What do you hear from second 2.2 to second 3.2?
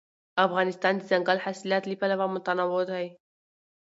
متنوع دی.